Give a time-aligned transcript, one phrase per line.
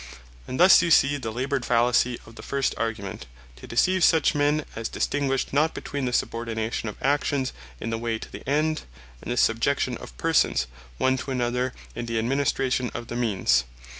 [0.47, 4.65] And thus you see the laboured fallacy of the first Argument, to deceive such men
[4.75, 8.81] as distinguish not between the Subordination of Actions in the way to the End;
[9.21, 10.65] and the Subjection of Persons
[10.97, 13.63] one to another in the administration of the Means.